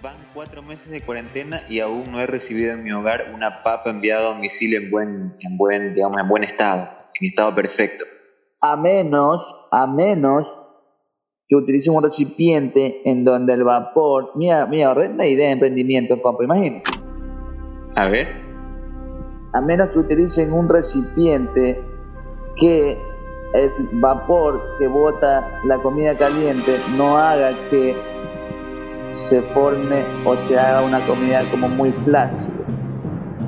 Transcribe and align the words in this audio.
Van 0.00 0.14
cuatro 0.32 0.62
meses 0.62 0.92
de 0.92 1.00
cuarentena 1.00 1.62
y 1.68 1.80
aún 1.80 2.12
no 2.12 2.20
he 2.20 2.26
recibido 2.26 2.72
en 2.72 2.84
mi 2.84 2.92
hogar 2.92 3.32
una 3.34 3.64
papa 3.64 3.90
enviada 3.90 4.28
a 4.28 4.34
domicilio 4.34 4.78
en 4.78 4.90
buen, 4.90 5.34
en 5.40 5.58
buen, 5.58 5.94
digamos, 5.94 6.20
en 6.20 6.28
buen 6.28 6.44
estado, 6.44 6.88
en 7.18 7.28
estado 7.28 7.52
perfecto. 7.54 8.04
A 8.60 8.76
menos, 8.76 9.42
a 9.72 9.88
menos 9.88 10.46
que 11.48 11.56
utilicen 11.56 11.96
un 11.96 12.04
recipiente 12.04 13.00
en 13.10 13.24
donde 13.24 13.54
el 13.54 13.64
vapor. 13.64 14.30
Mira, 14.36 14.66
mira, 14.66 14.94
la 14.94 15.26
idea 15.26 15.46
de 15.46 15.52
emprendimiento, 15.54 16.22
compa, 16.22 16.44
imagínate. 16.44 16.90
A 17.96 18.08
ver. 18.08 18.28
A 19.54 19.60
menos 19.60 19.90
que 19.90 19.98
utilicen 19.98 20.52
un 20.52 20.68
recipiente 20.68 21.80
que 22.54 22.96
el 23.54 23.72
vapor 23.94 24.76
que 24.78 24.86
bota 24.86 25.60
la 25.64 25.78
comida 25.78 26.16
caliente 26.16 26.78
no 26.96 27.16
haga 27.16 27.52
que 27.70 27.96
se 29.12 29.42
forme 29.52 30.04
o 30.24 30.36
se 30.36 30.58
haga 30.58 30.82
una 30.82 31.00
comida 31.00 31.42
como 31.50 31.68
muy 31.68 31.92
flácida. 32.04 32.54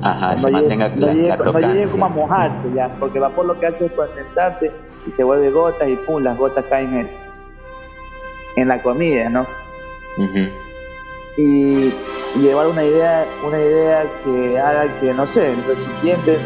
Ajá, 0.03 0.35
se 0.35 0.51
mantenga 0.51 0.89
no 0.89 1.05
la, 1.07 1.13
llegue, 1.13 1.27
la 1.27 1.37
no 1.37 1.43
crocancia. 1.43 1.73
llegue 1.73 1.91
como 1.91 2.05
a 2.05 2.09
mojarse 2.09 2.73
ya, 2.73 2.95
porque 2.99 3.19
el 3.19 3.21
vapor 3.21 3.45
lo 3.45 3.59
que 3.59 3.67
hace 3.67 3.85
es 3.85 3.91
condensarse 3.91 4.71
y 5.05 5.11
se 5.11 5.23
vuelve 5.23 5.51
gotas 5.51 5.87
y 5.87 5.95
pum, 5.95 6.23
las 6.23 6.37
gotas 6.37 6.65
caen 6.69 6.95
en, 6.97 7.09
en 8.55 8.67
la 8.67 8.81
comida, 8.81 9.29
¿no? 9.29 9.41
Ujú. 10.17 10.49
Y 11.37 11.93
llevar 12.41 12.67
una 12.67 12.83
idea, 12.83 13.25
una 13.47 13.59
idea 13.59 14.03
que 14.23 14.59
haga 14.59 14.99
que, 14.99 15.13
no 15.13 15.25
sé, 15.27 15.53
el 15.53 15.63
recipiente 15.65 16.39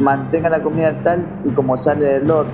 mantenga 0.00 0.48
la 0.48 0.60
comida 0.60 0.92
tal 1.04 1.24
y 1.44 1.50
como 1.50 1.76
sale 1.76 2.04
del 2.04 2.30
horno. 2.30 2.52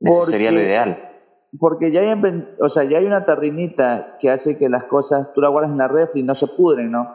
Eso 0.00 0.26
sería 0.26 0.52
lo 0.52 0.60
ideal. 0.60 1.07
Porque 1.56 1.90
ya 1.90 2.00
hay, 2.00 2.12
o 2.60 2.68
sea, 2.68 2.84
ya 2.84 2.98
hay 2.98 3.06
una 3.06 3.24
tarrinita 3.24 4.18
que 4.20 4.30
hace 4.30 4.58
que 4.58 4.68
las 4.68 4.84
cosas 4.84 5.32
tú 5.34 5.40
las 5.40 5.50
guardas 5.50 5.72
en 5.72 5.78
la 5.78 5.88
refri 5.88 6.20
y 6.20 6.22
no 6.22 6.34
se 6.34 6.46
pudren, 6.46 6.90
¿no? 6.90 7.08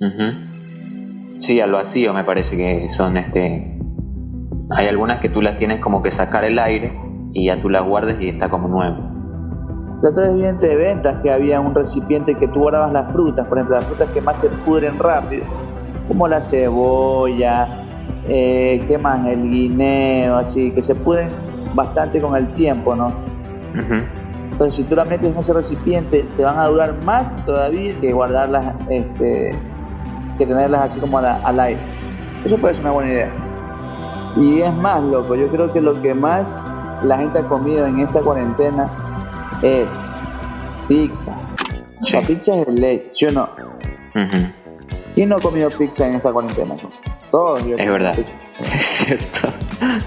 Ujú. 0.00 1.38
Sí, 1.40 1.60
al 1.60 1.72
vacío 1.72 2.14
me 2.14 2.24
parece 2.24 2.56
que 2.56 2.88
son 2.88 3.18
este. 3.18 3.78
Hay 4.70 4.86
algunas 4.86 5.20
que 5.20 5.28
tú 5.28 5.42
las 5.42 5.58
tienes 5.58 5.80
como 5.80 6.02
que 6.02 6.10
sacar 6.10 6.44
el 6.44 6.58
aire 6.58 6.98
y 7.32 7.46
ya 7.46 7.60
tú 7.60 7.68
las 7.68 7.86
guardas 7.86 8.16
y 8.20 8.28
está 8.28 8.48
como 8.48 8.68
nuevo. 8.68 8.96
La 10.02 10.10
otra 10.10 10.28
vez 10.28 10.36
vi 10.36 10.44
en 10.46 10.78
ventas 10.78 11.20
que 11.22 11.30
había 11.30 11.60
un 11.60 11.74
recipiente 11.74 12.36
que 12.36 12.48
tú 12.48 12.60
guardabas 12.60 12.92
las 12.92 13.12
frutas, 13.12 13.46
por 13.48 13.58
ejemplo, 13.58 13.76
las 13.76 13.84
frutas 13.84 14.08
que 14.10 14.20
más 14.20 14.40
se 14.40 14.48
pudren 14.48 14.98
rápido, 14.98 15.44
como 16.06 16.26
la 16.26 16.40
cebolla, 16.40 17.84
eh, 18.28 18.82
¿qué 18.86 18.96
más? 18.96 19.26
El 19.26 19.50
guineo, 19.50 20.36
así, 20.36 20.70
que 20.70 20.82
se 20.82 20.94
pudren 20.94 21.30
bastante 21.74 22.20
con 22.20 22.36
el 22.36 22.54
tiempo, 22.54 22.94
¿no? 22.94 23.37
Entonces, 23.74 24.76
si 24.76 24.84
tú 24.84 24.96
la 24.96 25.04
metes 25.04 25.32
en 25.32 25.38
ese 25.38 25.52
recipiente, 25.52 26.24
te 26.36 26.42
van 26.42 26.58
a 26.58 26.66
durar 26.66 26.94
más 27.04 27.44
todavía 27.46 27.94
que 28.00 28.12
guardarlas, 28.12 28.74
este, 28.88 29.52
que 30.36 30.46
tenerlas 30.46 30.90
así 30.90 31.00
como 31.00 31.18
al 31.18 31.60
aire. 31.60 31.80
Eso 32.44 32.56
puede 32.58 32.74
ser 32.74 32.82
una 32.84 32.92
buena 32.92 33.10
idea. 33.12 33.30
Y 34.36 34.60
es 34.62 34.74
más, 34.74 35.02
loco, 35.02 35.34
yo 35.34 35.48
creo 35.48 35.72
que 35.72 35.80
lo 35.80 36.00
que 36.02 36.14
más 36.14 36.64
la 37.02 37.18
gente 37.18 37.38
ha 37.40 37.42
comido 37.44 37.86
en 37.86 38.00
esta 38.00 38.20
cuarentena 38.20 38.88
es 39.62 39.86
pizza. 40.88 41.36
Sí. 42.02 42.14
La 42.16 42.22
pizza 42.22 42.54
es 42.56 42.68
el 42.68 42.74
ley, 42.76 43.10
¿sí 43.14 43.26
o 43.26 43.32
no? 43.32 43.42
Ujú. 44.14 44.46
¿Quién 45.14 45.28
no 45.28 45.36
ha 45.36 45.40
comido 45.40 45.70
pizza 45.70 46.06
en 46.06 46.14
esta 46.14 46.32
cuarentena? 46.32 46.74
Todos. 47.30 47.64
yo 47.66 47.76
Es 47.76 47.90
verdad. 47.90 48.14
pizza. 48.16 48.32
Es 48.58 48.86
cierto. 48.86 49.48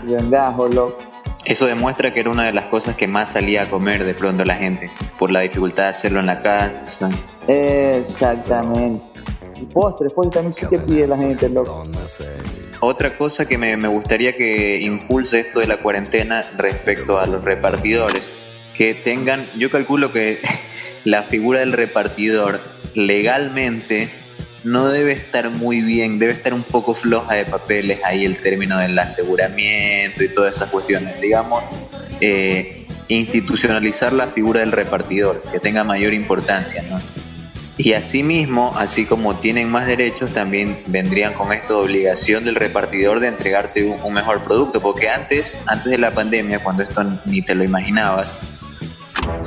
Vengajo, 0.03 0.67
loco. 0.67 0.97
Eso 1.45 1.65
demuestra 1.65 2.13
que 2.13 2.19
era 2.19 2.29
una 2.29 2.45
de 2.45 2.53
las 2.53 2.65
cosas 2.65 2.95
que 2.95 3.07
más 3.07 3.31
salía 3.31 3.63
a 3.63 3.69
comer 3.69 4.03
de 4.03 4.13
pronto 4.13 4.45
la 4.45 4.55
gente, 4.55 4.89
por 5.17 5.31
la 5.31 5.41
dificultad 5.41 5.83
de 5.83 5.89
hacerlo 5.89 6.19
en 6.19 6.27
la 6.27 6.41
casa. 6.41 7.09
Exactamente. 7.47 9.03
Y 9.59 9.65
postres, 9.65 10.13
postres 10.13 10.35
también 10.35 10.53
sí 10.53 10.65
que 10.67 10.79
pide 10.79 11.07
la 11.07 11.17
gente, 11.17 11.49
loco. 11.49 11.87
Otra 12.79 13.17
cosa 13.17 13.47
que 13.47 13.57
me, 13.57 13.75
me 13.77 13.87
gustaría 13.87 14.35
que 14.35 14.79
impulse 14.81 15.39
esto 15.39 15.59
de 15.59 15.67
la 15.67 15.77
cuarentena 15.77 16.45
respecto 16.57 17.19
a 17.19 17.25
los 17.25 17.43
repartidores, 17.43 18.31
que 18.75 18.93
tengan, 18.93 19.47
yo 19.57 19.69
calculo 19.69 20.11
que 20.11 20.39
la 21.03 21.23
figura 21.23 21.59
del 21.59 21.73
repartidor 21.73 22.61
legalmente 22.95 24.09
no 24.63 24.87
debe 24.87 25.13
estar 25.13 25.49
muy 25.49 25.81
bien, 25.81 26.19
debe 26.19 26.33
estar 26.33 26.53
un 26.53 26.63
poco 26.63 26.93
floja 26.93 27.35
de 27.35 27.45
papeles 27.45 27.99
ahí 28.03 28.25
el 28.25 28.37
término 28.37 28.77
del 28.77 28.97
aseguramiento 28.97 30.23
y 30.23 30.29
todas 30.29 30.55
esas 30.55 30.69
cuestiones. 30.69 31.19
Digamos, 31.19 31.63
eh, 32.19 32.85
institucionalizar 33.07 34.13
la 34.13 34.27
figura 34.27 34.61
del 34.61 34.71
repartidor, 34.71 35.41
que 35.51 35.59
tenga 35.59 35.83
mayor 35.83 36.13
importancia, 36.13 36.83
¿no? 36.89 36.99
Y 37.77 37.93
asimismo, 37.93 38.73
así 38.77 39.05
como 39.05 39.35
tienen 39.35 39.69
más 39.69 39.87
derechos, 39.87 40.33
también 40.33 40.77
vendrían 40.87 41.33
con 41.33 41.51
esto 41.51 41.79
obligación 41.79 42.43
del 42.43 42.55
repartidor 42.55 43.19
de 43.19 43.27
entregarte 43.27 43.83
un, 43.83 43.99
un 44.03 44.13
mejor 44.13 44.43
producto, 44.43 44.81
porque 44.81 45.09
antes, 45.09 45.57
antes 45.65 45.89
de 45.91 45.97
la 45.97 46.11
pandemia, 46.11 46.59
cuando 46.59 46.83
esto 46.83 47.03
ni 47.25 47.41
te 47.41 47.55
lo 47.55 47.63
imaginabas, 47.63 48.37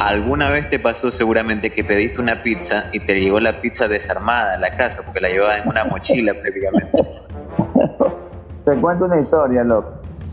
alguna 0.09 0.51
vez 0.51 0.69
te 0.69 0.79
pasó 0.79 1.11
seguramente 1.11 1.71
que 1.71 1.83
pediste 1.85 2.21
una 2.21 2.43
pizza 2.43 2.91
y 2.93 3.01
te 3.01 3.15
llegó 3.19 3.41
la 3.41 3.61
pizza 3.61 3.89
desarmada 3.89 4.55
a 4.55 4.59
la 4.59 4.77
casa, 4.77 5.03
porque 5.05 5.21
la 5.21 5.29
llevaba 5.29 5.59
en 5.59 5.69
una 5.69 5.85
mochila 5.85 6.35
prácticamente. 6.41 7.03
Te 8.65 8.77
cuento 8.77 9.07
una 9.07 9.21
historia, 9.21 9.65
loco. 9.65 9.93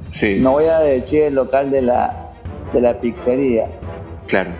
Sí, 0.10 0.40
No 0.42 0.52
voy 0.52 0.66
a 0.66 0.80
decir 0.80 1.24
el 1.24 1.36
local 1.36 1.72
de 1.72 1.82
la, 1.82 2.32
de 2.74 2.82
la 2.82 3.00
pizzería, 3.00 3.68
claro. 4.28 4.52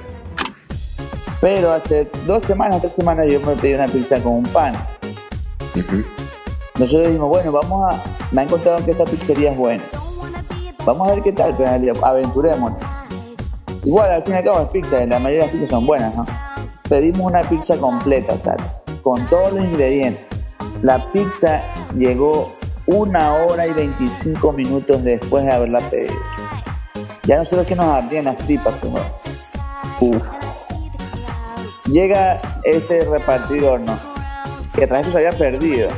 pero 1.42 1.72
hace 1.74 2.08
dos 2.26 2.46
semanas, 2.46 2.80
tres 2.80 2.94
semanas 2.94 3.26
yo 3.30 3.40
me 3.42 3.54
pedí 3.56 3.74
una 3.74 3.88
pizza 3.88 4.18
con 4.22 4.34
un 4.34 4.44
pan. 4.44 4.74
Ujú. 5.76 6.04
Nosotros 6.80 7.08
dijimos, 7.08 7.30
bueno, 7.30 7.52
vamos 7.52 7.94
a... 7.94 8.02
Me 8.34 8.42
han 8.44 8.48
contado 8.48 8.84
que 8.86 8.92
esta 8.92 9.04
pizzería 9.04 9.52
es 9.52 9.58
buena. 9.58 9.84
Vamos 10.86 11.08
a 11.10 11.14
ver 11.14 11.24
qué 11.24 11.34
tal, 11.34 11.54
pero 11.58 12.06
aventurémonos. 12.06 12.80
Igual, 13.84 14.12
al 14.12 14.24
fin 14.24 14.36
y 14.36 14.38
al 14.38 14.44
cabo 14.44 14.62
es 14.62 14.70
pizza, 14.70 15.06
la 15.06 15.20
mayoría 15.20 15.42
de 15.42 15.46
las 15.48 15.52
pizzas 15.52 15.70
son 15.70 15.86
buenas, 15.88 16.16
¿no? 16.16 16.26
Pedimos 16.88 17.22
una 17.22 17.42
pizza 17.42 17.78
completa, 17.78 18.38
¿sabes? 18.38 18.62
Con 19.02 19.26
todos 19.28 19.54
los 19.54 19.64
ingredientes. 19.64 20.26
La 20.84 21.00
pizza 21.12 21.62
llegó 21.98 22.52
una 22.86 23.36
hora 23.36 23.66
y 23.66 23.74
25 23.74 24.52
minutos 24.54 25.04
después 25.04 25.46
de 25.46 25.52
haberla 25.52 25.80
pedido. 25.90 26.14
Ya 27.24 27.38
nosotros 27.38 27.66
que 27.66 27.76
nos 27.76 27.86
ardían 27.86 28.26
las 28.26 28.38
tripas, 28.38 28.74
¿no? 28.84 29.00
Uf. 30.00 30.24
Llega 31.88 32.40
este 32.64 33.06
repartidor, 33.06 33.80
¿no? 33.82 33.98
Que 34.74 34.84
atrás 34.86 35.08
se 35.08 35.18
había 35.18 35.32
perdido. 35.34 35.90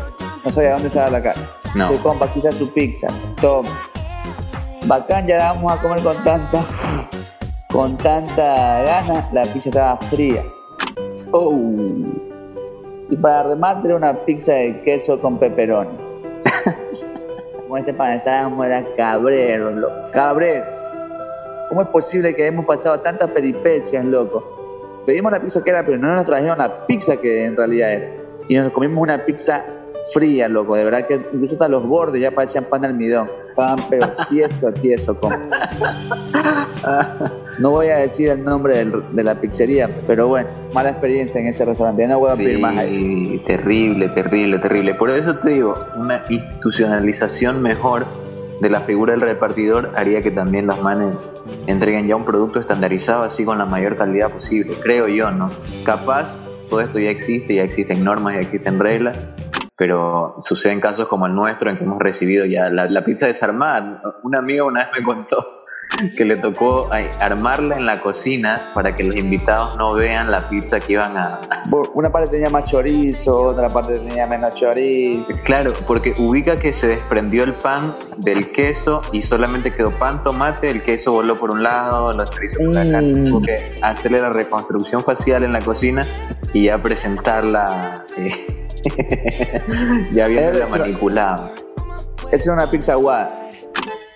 No 0.44 0.52
sabía 0.52 0.74
dónde 0.74 0.88
estaba 0.88 1.10
la 1.10 1.22
casa. 1.22 1.42
No. 1.76 1.90
Dice, 1.90 2.02
compa, 2.04 2.26
está 2.26 2.50
tu 2.52 2.72
pizza. 2.74 3.08
Toma. 3.40 3.70
Bacán, 4.86 5.26
ya 5.28 5.38
la 5.38 5.54
vamos 5.54 5.72
a 5.72 5.82
comer 5.82 6.04
con 6.04 6.22
tanta, 6.24 6.66
con 7.74 7.98
tanta 7.98 8.84
gana. 8.84 9.28
La 9.34 9.42
pizza 9.42 9.70
estaba 9.70 9.98
fría. 9.98 10.44
Oh. 11.32 11.52
Y 13.10 13.18
para 13.18 13.50
remate 13.50 13.88
era 13.88 13.98
una 13.98 14.14
pizza 14.26 14.54
de 14.54 14.80
queso 14.82 15.20
con 15.20 15.40
pepperoni. 15.40 15.98
Como 17.58 17.78
este 17.78 17.94
pan 17.94 18.14
estábamos 18.14 18.66
era 18.66 18.86
cabrero, 18.96 19.72
loco. 19.72 19.96
Cabrero. 20.14 20.64
¿Cómo 21.70 21.82
es 21.82 21.88
posible 21.88 22.36
que 22.36 22.46
hemos 22.46 22.66
pasado 22.66 23.00
tantas 23.00 23.32
peripecias, 23.32 24.06
loco? 24.06 25.02
Pedimos 25.08 25.32
la 25.32 25.42
pizza 25.42 25.64
que 25.64 25.72
era, 25.72 25.84
pero 25.84 25.98
no 25.98 26.16
nos 26.16 26.26
trajeron 26.26 26.60
la 26.60 26.86
pizza 26.86 27.18
que 27.18 27.46
en 27.46 27.58
realidad 27.58 27.94
era. 27.94 28.12
Y 28.48 28.56
nos 28.56 28.72
comimos 28.72 29.02
una 29.02 29.26
pizza 29.26 29.66
fría, 30.14 30.48
loco. 30.48 30.76
De 30.76 30.84
verdad 30.84 31.08
que 31.08 31.16
incluso 31.34 31.54
hasta 31.54 31.68
los 31.68 31.86
bordes 31.88 32.22
ya 32.22 32.32
parecían 32.32 32.66
pan 32.66 32.82
de 32.82 32.88
almidón. 32.88 33.30
Estaban 33.50 33.78
pero 33.90 34.10
tieso, 34.30 34.72
tieso. 34.74 35.20
Como. 35.20 35.36
No 37.60 37.70
voy 37.70 37.88
a 37.90 37.98
decir 37.98 38.30
el 38.30 38.44
nombre 38.44 38.78
del- 38.78 39.04
de 39.16 39.24
la 39.24 39.36
pizzería, 39.36 39.88
pero 40.08 40.28
bueno, 40.28 40.50
mala 40.74 40.90
experiencia 40.90 41.40
en 41.40 41.48
ese 41.48 41.64
restaurante. 41.64 42.02
Ya 42.02 42.08
no 42.08 42.20
voy 42.20 42.32
a 42.32 42.36
pedir 42.36 42.60
más 42.60 42.76
ahí. 42.78 43.44
Terrible, 43.46 44.10
terrible, 44.10 44.58
terrible. 44.58 44.96
Por 44.96 45.12
eso 45.12 45.36
te 45.38 45.50
digo, 45.52 45.76
una 45.96 46.24
institucionalización 46.30 47.62
mejor 47.62 48.06
de 48.60 48.70
la 48.72 48.80
figura 48.82 49.12
del 49.14 49.22
repartidor 49.22 49.92
haría 49.96 50.22
que 50.22 50.32
también 50.32 50.66
los 50.66 50.82
manes 50.82 51.14
entreguen 51.68 52.08
ya 52.08 52.16
un 52.16 52.26
producto 52.26 52.60
estandarizado 52.60 53.22
así 53.22 53.46
con 53.46 53.60
la 53.60 53.66
mayor 53.66 53.98
calidad 53.98 54.32
posible, 54.32 54.74
creo 54.82 55.08
yo, 55.08 55.30
¿no? 55.30 55.52
Capaz 55.86 56.36
todo 56.72 56.82
esto 56.82 56.98
ya 56.98 57.12
existe, 57.12 57.54
ya 57.56 57.64
existen 57.64 58.04
normas, 58.04 58.34
ya 58.34 58.42
existen 58.42 58.80
reglas, 58.80 59.16
pero 59.78 60.38
suceden 60.42 60.80
casos 60.80 61.08
como 61.08 61.26
el 61.26 61.36
nuestro 61.36 61.70
en 61.70 61.78
que 61.78 61.84
hemos 61.84 62.00
recibido 62.00 62.46
ya 62.46 62.70
la, 62.70 62.86
la 62.86 63.04
pizza 63.04 63.28
desarmada. 63.28 64.02
Un 64.24 64.36
amigo 64.36 64.68
una 64.68 64.86
vez 64.86 64.90
me 64.98 65.04
contó 65.04 65.64
que 66.18 66.26
le 66.26 66.38
tocó 66.38 66.90
armarla 67.20 67.76
en 67.76 67.86
la 67.86 68.00
cocina 68.00 68.72
para 68.74 68.96
que 68.96 69.04
los 69.04 69.16
invitados 69.16 69.78
no 69.80 69.94
vean 69.94 70.32
la 70.32 70.40
pizza 70.40 70.80
que 70.80 70.94
iban 70.94 71.18
a... 71.18 71.40
Una 71.94 72.10
parte 72.10 72.32
tenía 72.32 72.50
más 72.50 72.66
chorizo, 72.66 73.42
otra 73.42 73.70
parte 73.70 74.00
tenía 74.00 74.28
menos 74.28 74.56
chorizo. 74.56 75.26
Claro, 75.44 75.74
porque 75.88 76.14
ubica 76.18 76.56
que 76.56 76.74
se 76.74 76.88
desprendió 76.88 77.44
el 77.44 77.54
pan 77.54 77.94
del 78.18 78.52
queso 78.52 79.02
y 79.12 79.22
solamente 79.22 79.72
quedó 79.72 79.92
pan, 79.92 80.24
tomate, 80.24 80.70
el 80.70 80.82
queso 80.82 81.14
voló 81.14 81.38
por 81.38 81.54
un 81.54 81.64
lado, 81.64 82.12
los 82.12 82.30
chorizos 82.30 82.58
por 82.58 82.76
la 82.76 82.92
carne. 82.92 83.20
Mm. 83.20 83.30
Tuvo 83.30 83.42
que 83.42 83.54
hacerle 83.82 84.20
la 84.20 84.30
reconstrucción 84.30 85.02
facial 85.02 85.44
en 85.44 85.54
la 85.54 85.60
cocina 85.60 86.02
y 86.54 86.66
ya 86.66 86.82
presentarla 86.82 88.06
eh, 88.18 88.63
ya 90.12 90.28
la 90.28 90.68
manipulada. 90.68 91.52
Esa 92.28 92.36
es 92.36 92.48
una 92.48 92.68
pizza 92.68 92.96
guada. 92.96 93.44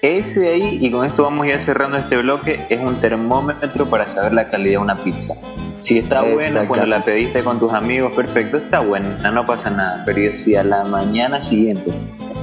Ese 0.01 0.41
de 0.41 0.49
ahí, 0.49 0.77
y 0.81 0.91
con 0.91 1.05
esto 1.05 1.23
vamos 1.23 1.45
a 1.45 1.49
ir 1.49 1.61
cerrando 1.61 1.97
este 1.97 2.17
bloque, 2.17 2.65
es 2.69 2.79
un 2.79 3.01
termómetro 3.01 3.89
para 3.89 4.07
saber 4.07 4.33
la 4.33 4.47
calidad 4.47 4.73
de 4.73 4.77
una 4.77 4.97
pizza. 4.97 5.33
Si 5.81 5.97
está 5.97 6.21
buena 6.21 6.67
cuando 6.67 6.85
la 6.85 7.03
pediste 7.03 7.43
con 7.43 7.59
tus 7.59 7.73
amigos, 7.73 8.13
perfecto, 8.15 8.57
está 8.57 8.81
buena, 8.81 9.31
no 9.31 9.45
pasa 9.45 9.69
nada. 9.69 10.03
Pero 10.05 10.35
si 10.35 10.55
a 10.55 10.63
la 10.63 10.83
mañana 10.83 11.41
siguiente, 11.41 11.91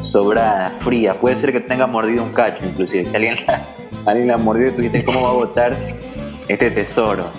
sobrada, 0.01 0.73
fría, 0.81 1.15
puede 1.15 1.37
ser 1.37 1.53
que 1.53 1.61
tenga 1.61 1.87
mordido 1.87 2.25
un 2.25 2.33
cacho, 2.33 2.65
inclusive, 2.65 3.05
que 3.11 3.17
alguien 3.17 3.37
la, 3.47 3.63
alguien 4.07 4.29
la 4.29 4.37
mordió 4.37 4.69
y 4.69 4.71
tú 4.73 4.83
dices, 4.83 5.05
¿cómo 5.05 5.23
va 5.23 5.31
a 5.31 5.35
botar 5.35 5.77
este 6.49 6.71
tesoro? 6.71 7.31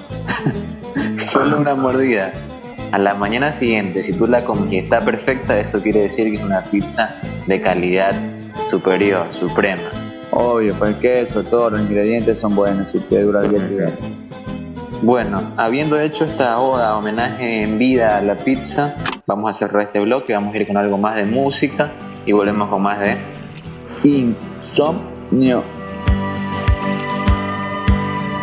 Solo 1.26 1.58
una 1.58 1.76
mordida. 1.76 2.34
A 2.96 2.98
la 2.98 3.14
mañana 3.14 3.52
siguiente, 3.52 4.02
si 4.04 4.14
tú 4.14 4.26
la 4.26 4.46
comes 4.46 4.72
y 4.72 4.78
está 4.78 5.02
perfecta, 5.02 5.60
eso 5.60 5.82
quiere 5.82 6.04
decir 6.04 6.30
que 6.30 6.38
es 6.38 6.42
una 6.42 6.64
pizza 6.64 7.14
de 7.46 7.60
calidad 7.60 8.14
superior, 8.70 9.34
suprema. 9.34 9.84
Obvio, 10.32 10.74
pues 10.76 10.92
el 10.92 11.00
queso, 11.02 11.44
todos 11.44 11.74
los 11.74 11.82
ingredientes 11.82 12.40
son 12.40 12.56
buenos 12.56 12.96
y 12.96 13.02
que 13.02 13.20
dura 13.20 13.44
el 13.44 13.92
Bueno, 15.02 15.42
habiendo 15.58 16.00
hecho 16.00 16.24
esta 16.24 16.58
oda, 16.58 16.96
homenaje 16.96 17.64
en 17.64 17.78
vida 17.78 18.16
a 18.16 18.22
la 18.22 18.38
pizza, 18.38 18.96
vamos 19.28 19.50
a 19.50 19.54
cerrar 19.54 19.88
este 19.88 20.00
bloque, 20.00 20.32
vamos 20.32 20.56
a 20.56 20.58
ir 20.58 20.66
con 20.66 20.78
algo 20.78 20.98
más 20.98 21.18
de 21.18 21.26
música 21.26 21.92
y 22.26 22.32
volvemos 22.32 22.70
con 22.70 22.82
más 22.82 23.02
de 23.02 23.18
Insomnio. 24.06 25.75